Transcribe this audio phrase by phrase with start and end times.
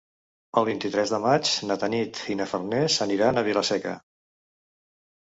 [0.61, 3.97] El vint-i-tres de maig na Tanit i na Farners aniran a Vila-seca.